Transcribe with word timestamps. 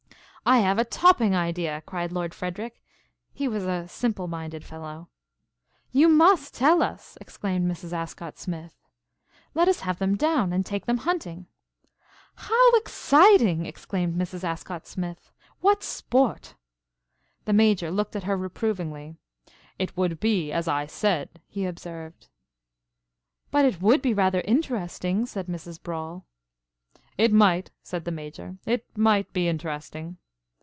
"I 0.43 0.57
have 0.61 0.79
a 0.79 0.83
topping 0.83 1.35
idea!" 1.35 1.83
cried 1.85 2.11
Lord 2.11 2.33
Frederic. 2.33 2.81
He 3.31 3.47
was 3.47 3.63
a 3.63 3.87
simple 3.87 4.27
minded 4.27 4.65
fellow. 4.65 5.07
"You 5.91 6.09
must 6.09 6.55
tell 6.55 6.81
us," 6.81 7.15
exclaimed 7.21 7.71
Mrs. 7.71 7.93
Ascott 7.93 8.39
Smith. 8.39 8.73
"Let 9.53 9.67
us 9.67 9.81
have 9.81 9.99
them 9.99 10.15
down, 10.17 10.51
and 10.51 10.65
take 10.65 10.87
them 10.87 10.97
hunting!" 10.97 11.45
"How 12.35 12.71
exciting!" 12.73 13.67
exclaimed 13.67 14.15
Mrs. 14.15 14.43
Ascott 14.43 14.87
Smith. 14.87 15.31
"What 15.61 15.83
sport!" 15.83 16.55
The 17.45 17.53
Major 17.53 17.91
looked 17.91 18.15
at 18.15 18.23
her 18.23 18.35
reprovingly. 18.35 19.17
"It 19.77 19.95
would 19.95 20.19
be 20.19 20.51
as 20.51 20.67
I 20.67 20.87
said," 20.87 21.39
he 21.47 21.65
observed. 21.67 22.27
"But 23.51 23.63
it 23.65 23.79
would 23.79 24.01
be 24.01 24.13
rather 24.15 24.41
interesting," 24.41 25.27
said 25.27 25.45
Mrs. 25.45 25.79
Brawle. 25.81 26.25
"It 27.15 27.31
might," 27.31 27.69
said 27.83 28.05
the 28.05 28.11
Major, 28.11 28.57
"it 28.65 28.83
might 28.97 29.31
be 29.33 29.47
interesting." 29.47 30.17